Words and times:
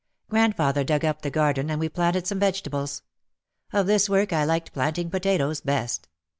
Grandfather 0.31 0.83
dug 0.83 1.05
up 1.05 1.21
the 1.21 1.29
garden 1.29 1.69
and 1.69 1.79
we 1.79 1.87
planted 1.87 2.25
some 2.25 2.39
vegetables. 2.39 3.03
Of 3.71 3.85
this 3.85 4.09
work 4.09 4.33
I 4.33 4.43
liked 4.45 4.73
planting 4.73 5.11
potatoes 5.11 5.61
best. 5.61 6.07